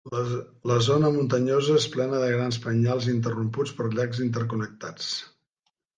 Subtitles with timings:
[0.69, 5.13] La zona muntanyosa és plena de grans penyals interromputs per llacs interconnectats.